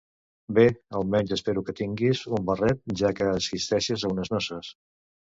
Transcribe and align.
Bé, 0.57 0.61
almenys 0.99 1.33
espero 1.35 1.61
que 1.67 1.75
tinguis 1.79 2.21
un 2.37 2.47
barret 2.47 2.81
ja 3.01 3.11
que 3.19 3.27
assisteixes 3.33 4.07
a 4.07 4.11
unes 4.15 4.33
noces. 4.37 4.71